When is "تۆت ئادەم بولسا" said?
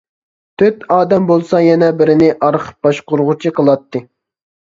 0.61-1.59